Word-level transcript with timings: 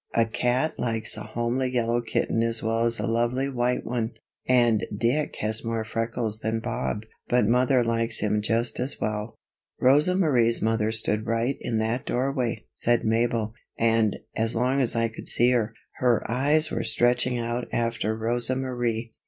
"A 0.15 0.25
cat 0.25 0.79
likes 0.79 1.15
a 1.15 1.21
homely 1.21 1.71
yellow 1.71 2.01
kitten 2.01 2.41
as 2.41 2.63
well 2.63 2.85
as 2.85 2.99
a 2.99 3.05
lovely 3.05 3.47
white 3.47 3.85
one. 3.85 4.13
And 4.47 4.83
Dick 4.91 5.35
has 5.41 5.63
more 5.63 5.83
freckles 5.85 6.39
than 6.39 6.59
Bob, 6.59 7.05
but 7.27 7.47
Mother 7.47 7.83
likes 7.83 8.17
him 8.17 8.41
just 8.41 8.79
as 8.79 8.99
well." 8.99 9.37
"Rosa 9.79 10.15
Marie's 10.15 10.59
mother 10.59 10.91
stood 10.91 11.27
right 11.27 11.55
in 11.61 11.77
that 11.77 12.07
doorway," 12.07 12.65
said 12.73 13.05
Mabel, 13.05 13.53
"and, 13.77 14.17
as 14.35 14.55
long 14.55 14.81
as 14.81 14.95
I 14.95 15.07
could 15.07 15.27
see 15.27 15.51
her, 15.51 15.75
her 15.97 16.23
eyes 16.27 16.71
were 16.71 16.81
stretching 16.81 17.37
out 17.37 17.67
after 17.71 18.17
Rosa 18.17 18.55
Marie." 18.55 19.13